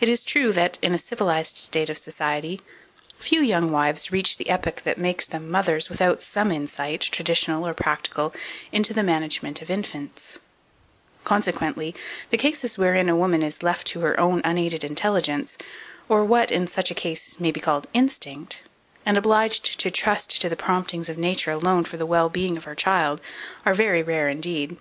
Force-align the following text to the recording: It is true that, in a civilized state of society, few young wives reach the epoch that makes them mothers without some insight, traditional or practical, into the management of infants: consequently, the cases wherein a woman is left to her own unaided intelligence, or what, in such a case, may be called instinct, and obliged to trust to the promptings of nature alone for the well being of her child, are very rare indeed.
It 0.00 0.08
is 0.08 0.24
true 0.24 0.50
that, 0.54 0.78
in 0.80 0.94
a 0.94 0.98
civilized 0.98 1.58
state 1.58 1.90
of 1.90 1.98
society, 1.98 2.62
few 3.18 3.42
young 3.42 3.70
wives 3.70 4.10
reach 4.10 4.38
the 4.38 4.48
epoch 4.48 4.80
that 4.84 4.96
makes 4.96 5.26
them 5.26 5.50
mothers 5.50 5.90
without 5.90 6.22
some 6.22 6.50
insight, 6.50 7.02
traditional 7.02 7.68
or 7.68 7.74
practical, 7.74 8.32
into 8.72 8.94
the 8.94 9.02
management 9.02 9.60
of 9.60 9.68
infants: 9.68 10.38
consequently, 11.24 11.94
the 12.30 12.38
cases 12.38 12.78
wherein 12.78 13.10
a 13.10 13.14
woman 13.14 13.42
is 13.42 13.62
left 13.62 13.86
to 13.88 14.00
her 14.00 14.18
own 14.18 14.40
unaided 14.42 14.82
intelligence, 14.82 15.58
or 16.08 16.24
what, 16.24 16.50
in 16.50 16.66
such 16.66 16.90
a 16.90 16.94
case, 16.94 17.38
may 17.38 17.50
be 17.50 17.60
called 17.60 17.88
instinct, 17.92 18.62
and 19.04 19.18
obliged 19.18 19.78
to 19.80 19.90
trust 19.90 20.40
to 20.40 20.48
the 20.48 20.56
promptings 20.56 21.10
of 21.10 21.18
nature 21.18 21.50
alone 21.50 21.84
for 21.84 21.98
the 21.98 22.06
well 22.06 22.30
being 22.30 22.56
of 22.56 22.64
her 22.64 22.74
child, 22.74 23.20
are 23.66 23.74
very 23.74 24.02
rare 24.02 24.30
indeed. 24.30 24.78